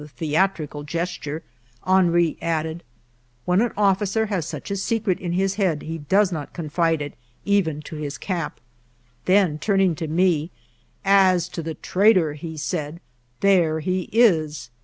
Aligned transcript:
ALFRED 0.01 0.07
DREYFUS 0.15 0.29
23 0.31 0.31
theatrical 0.31 0.83
gesture, 0.83 1.43
Henry 1.85 2.37
added:" 2.41 2.81
When 3.45 3.61
an 3.61 3.71
offi 3.77 4.07
cer 4.07 4.25
has 4.25 4.47
such 4.47 4.71
a 4.71 4.75
secret 4.75 5.19
in 5.19 5.33
his 5.33 5.53
head 5.61 5.83
he 5.83 5.99
does 5.99 6.31
not 6.31 6.53
con 6.55 6.69
fide 6.71 7.01
it 7.03 7.13
even 7.45 7.81
to 7.83 7.97
his 7.97 8.17
cap." 8.17 8.59
Then, 9.25 9.59
turning 9.59 9.93
to 9.97 10.07
me," 10.07 10.49
As 11.25 11.47
to 11.49 11.61
the 11.61 11.75
traitor," 11.75 12.33
he 12.33 12.57
said," 12.57 12.99
there 13.41 13.79
he 13.79 14.09
is 14.11 14.71